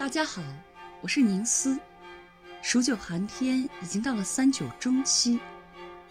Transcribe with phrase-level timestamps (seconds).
[0.00, 0.42] 大家好，
[1.02, 1.78] 我是宁思。
[2.62, 5.38] 数九寒天已经到了三九中期，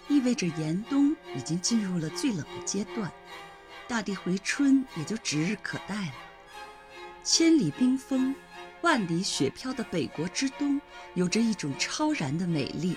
[0.08, 3.12] 意味着严冬已经进入了最冷的阶段，
[3.88, 6.14] 大地回春也就指日可待了。
[7.23, 8.36] 千里冰封、
[8.82, 10.80] 万里雪飘的北国之冬，
[11.16, 12.96] 有着一种超然的美丽。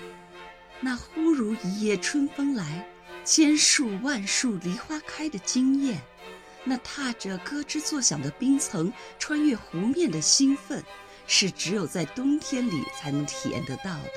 [0.79, 2.87] 那忽如一夜春风来，
[3.25, 5.99] 千树万树梨花开的惊艳。
[6.63, 10.83] 那踏着咯吱作响的冰层穿越湖面的兴奋，
[11.27, 14.09] 是只有在冬天里才能体验得到的。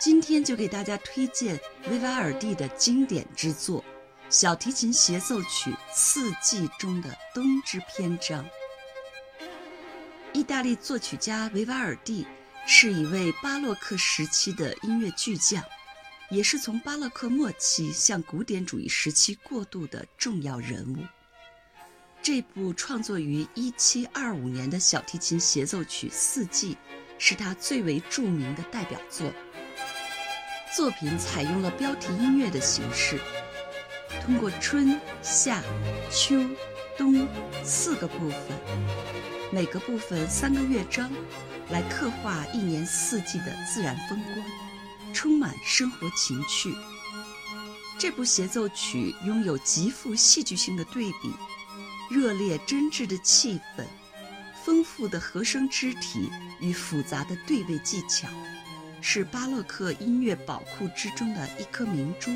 [0.00, 3.80] 今天就给大家推荐维瓦尔第的经典之作
[4.28, 8.44] 《小提琴协奏曲四季》中的冬之篇章。
[10.32, 12.26] 意大利作曲家维瓦尔第
[12.66, 15.62] 是一位巴洛克时期的音乐巨匠，
[16.30, 21.04] 也是从巴洛克末期向古典主义时期过渡的重要人物。
[22.22, 26.74] 这部创作于1725年的小提琴协奏曲《四季》，
[27.18, 29.32] 是他最为著名的代表作。
[30.76, 33.18] 作品采用了标题音乐的形式，
[34.24, 35.60] 通过春夏
[36.12, 36.40] 秋
[36.96, 37.26] 冬
[37.64, 38.38] 四个部分，
[39.50, 41.10] 每个部分三个乐章，
[41.70, 44.46] 来刻画一年四季的自然风光，
[45.12, 46.72] 充满生活情趣。
[47.98, 51.32] 这部协奏曲拥有极富戏剧性的对比。
[52.12, 53.84] 热烈真挚的气氛，
[54.62, 58.28] 丰富的和声肢体与复杂的对位技巧，
[59.00, 62.30] 是巴洛克音乐宝库之中的一颗明珠。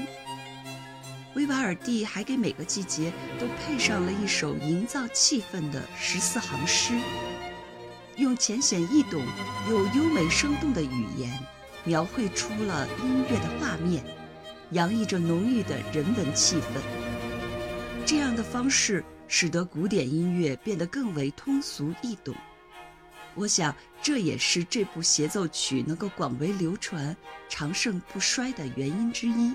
[1.35, 6.95] 维瓦尔第还给每个季节都配上了一首营造气氛的十四行诗，
[8.17, 9.23] 用浅显易懂
[9.69, 11.39] 又优美生动的语言，
[11.85, 14.03] 描绘出了音乐的画面，
[14.71, 16.81] 洋溢着浓郁的人文气氛。
[18.07, 19.05] 这样的方式。
[19.29, 22.35] 使得古典音乐变得更为通俗易懂，
[23.35, 27.17] 我想这也是这部协奏曲能够广为流传、
[27.49, 29.55] 长盛不衰的原因之一。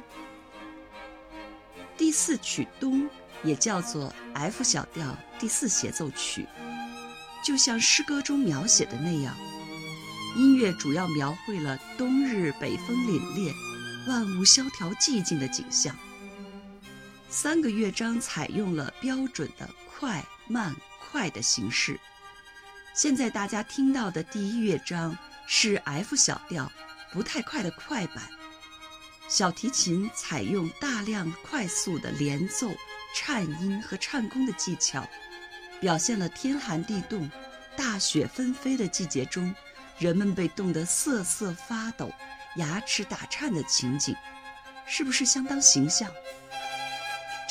[1.97, 3.09] 第四曲冬
[3.43, 6.45] 也叫做 F 小调第四协奏曲，
[7.45, 9.35] 就像诗歌中描写的那样，
[10.35, 13.53] 音乐主要描绘了冬日北风凛冽、
[14.07, 15.95] 万物萧条寂静的景象。
[17.31, 21.97] 三个乐章采用了标准的快慢快的形式。
[22.93, 26.69] 现在大家听到的第一乐章是 F 小调，
[27.13, 28.21] 不太快的快板。
[29.29, 32.69] 小提琴采用大量快速的连奏、
[33.15, 35.07] 颤音和颤弓的技巧，
[35.79, 37.31] 表现了天寒地冻、
[37.77, 39.55] 大雪纷飞的季节中，
[39.97, 42.11] 人们被冻得瑟瑟发抖、
[42.57, 44.13] 牙齿打颤的情景，
[44.85, 46.11] 是不是相当形象？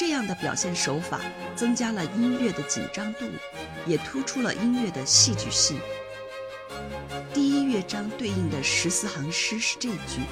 [0.01, 1.21] 这样的表现手法
[1.55, 3.27] 增加了音乐的紧张度，
[3.87, 5.79] 也突出了音乐的戏剧性。
[7.35, 10.23] 第一乐章对应的十四行诗是这句：“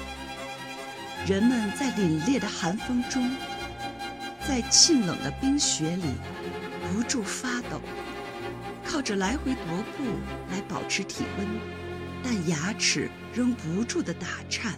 [1.27, 3.29] 人们在凛冽的寒风中，
[4.47, 6.15] 在沁冷的冰雪里
[6.91, 7.79] 不住发抖，
[8.83, 10.03] 靠着来回踱步
[10.51, 11.47] 来保持体温，
[12.23, 14.73] 但牙齿仍不住地打颤。”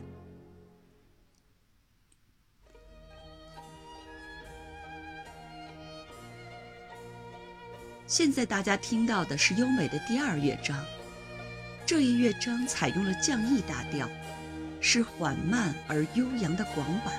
[8.12, 10.78] 现在大家听到的是优美的第二乐章，
[11.86, 14.06] 这一乐章采用了降 E 大调，
[14.82, 17.14] 是缓慢而悠扬的广板。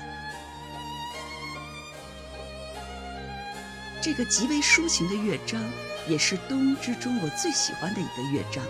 [3.99, 5.59] 这个极为抒情的乐章，
[6.07, 8.63] 也是冬之中我最喜欢的一个乐章。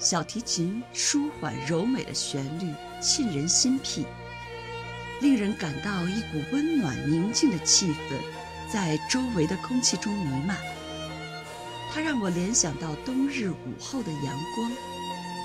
[0.00, 4.04] 小提琴舒缓柔美的旋律，沁人心脾。
[5.20, 8.18] 令人感到一股温暖宁静的气氛
[8.72, 10.56] 在周围的空气中弥漫。
[11.92, 14.70] 它让我联想到冬日午后的阳光，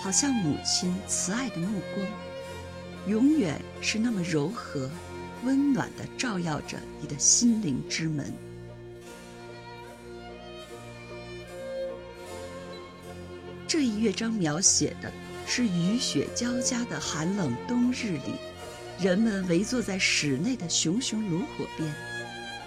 [0.02, 2.08] 好像母亲慈爱的目光，
[3.08, 4.90] 永远是那么柔和、
[5.44, 8.32] 温暖地照耀着你的心灵之门。
[13.68, 15.12] 这一乐章描写的
[15.48, 18.36] 是雨雪交加的寒冷冬日里。
[19.00, 21.94] 人们围坐在室内的熊熊炉火边，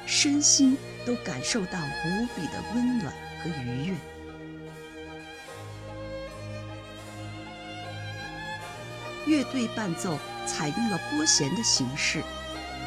[0.06, 0.76] 身心
[1.06, 3.12] 都感受到无比的温暖
[3.43, 3.94] 和愉悦。
[9.26, 12.23] 乐队伴奏采用了拨弦的形式，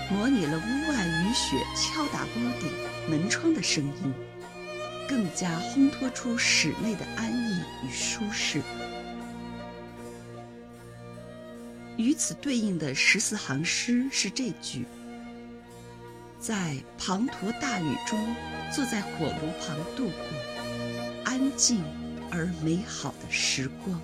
[0.10, 2.72] 模拟了屋外雨雪敲打屋顶、
[3.10, 4.14] 门窗的声音，
[5.08, 8.62] 更加烘托出室内的安逸与舒适。
[12.00, 14.86] 与此对应的十四行诗是这句
[16.40, 18.18] ：“在滂沱大雨中，
[18.74, 20.16] 坐在火炉旁度过
[21.26, 21.84] 安静
[22.32, 24.02] 而美好的时光。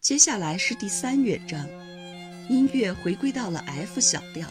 [0.00, 1.68] 接下来是第三乐章，
[2.48, 4.48] 音乐回归到了 F 小调，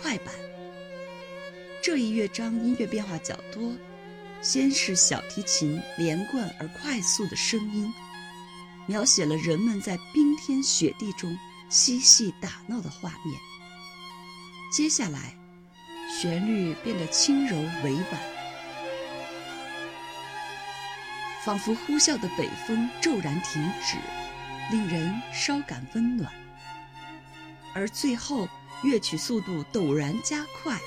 [0.00, 0.34] 快板。
[1.80, 3.72] 这一乐章音乐变化较多，
[4.40, 7.92] 先是小提琴连贯而快速的声音，
[8.86, 11.38] 描写了人们在冰天雪地中
[11.68, 13.40] 嬉戏打闹的画面。
[14.72, 15.36] 接下来，
[16.20, 18.20] 旋律变得轻柔委婉，
[21.44, 23.96] 仿佛呼啸的北风骤然停止。
[24.70, 26.32] 令人稍感温暖，
[27.74, 28.48] 而最后
[28.82, 30.78] 乐曲速度陡然加快，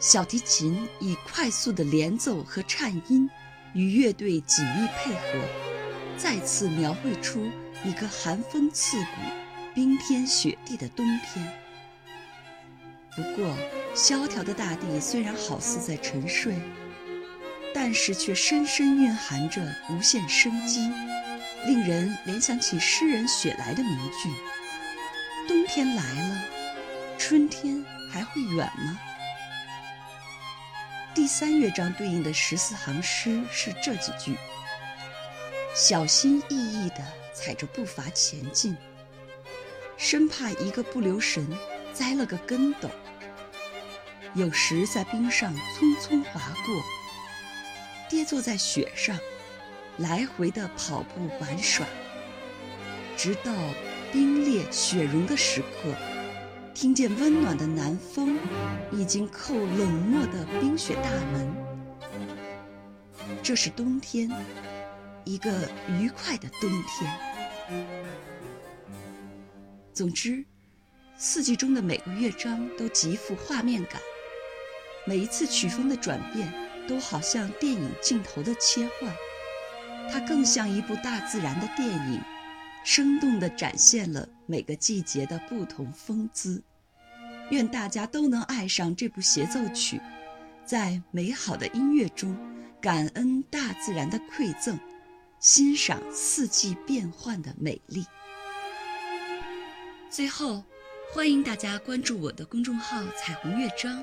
[0.00, 3.28] 小提琴以快速的连奏和颤音
[3.74, 5.44] 与乐队紧密配合，
[6.16, 7.50] 再次描绘出
[7.84, 9.06] 一个寒风刺骨、
[9.74, 11.52] 冰天雪地的冬天。
[13.14, 13.54] 不过，
[13.94, 16.54] 萧条的大地虽然好似在沉睡，
[17.74, 19.60] 但是却深深蕴含着
[19.90, 20.90] 无限生机。
[21.66, 24.28] 令人联想起诗人雪莱的名句
[25.48, 26.44] ：“冬天来了，
[27.18, 28.98] 春天还会远吗？”
[31.14, 34.36] 第三乐章对应的十四行诗是这几句
[35.74, 37.04] ：“小心翼翼地
[37.34, 38.76] 踩着步伐前进，
[39.96, 41.46] 生怕一个不留神
[41.92, 42.88] 栽了个跟斗；
[44.34, 46.82] 有时在冰上匆匆划过，
[48.08, 49.18] 跌坐在雪上。”
[49.98, 51.86] 来回的跑步玩耍，
[53.14, 53.52] 直到
[54.12, 55.94] 冰裂雪融的时刻，
[56.74, 58.38] 听见温暖的南风
[58.92, 61.50] 已经扣冷漠的冰雪大门。
[63.42, 64.30] 这是冬天，
[65.24, 65.50] 一个
[65.88, 67.10] 愉快的冬天。
[69.94, 70.44] 总之，
[71.16, 73.98] 四季中的每个乐章都极富画面感，
[75.06, 76.52] 每一次曲风的转变
[76.86, 79.10] 都好像电影镜头的切换。
[80.12, 82.20] 它更像一部大自然的电影，
[82.84, 86.62] 生动地展现了每个季节的不同风姿。
[87.50, 90.00] 愿大家都能爱上这部协奏曲，
[90.64, 92.36] 在美好的音乐中
[92.80, 94.78] 感恩大自然的馈赠，
[95.38, 98.06] 欣赏四季变换的美丽。
[100.08, 100.64] 最后，
[101.12, 104.02] 欢迎大家关注我的公众号“彩虹乐章”，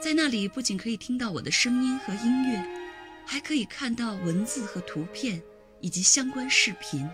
[0.00, 2.80] 在那里不仅可以听到我的声音和音乐。
[3.26, 5.40] 还可以看到文字和图片，
[5.80, 7.08] 以及相关视频，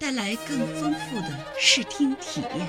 [0.00, 2.66] 带来更丰富的视听体验。